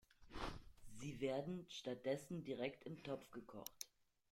Sie 0.95 1.19
werden 1.21 1.67
stattdessen 1.69 2.43
direkt 2.43 2.85
im 2.85 3.03
Topf 3.03 3.29
gekocht. 3.29 3.85